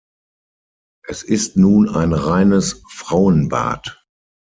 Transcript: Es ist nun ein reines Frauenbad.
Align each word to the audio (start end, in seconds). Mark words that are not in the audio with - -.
Es 1.07 1.21
ist 1.21 1.57
nun 1.57 1.87
ein 1.87 2.13
reines 2.13 2.81
Frauenbad. 2.89 4.03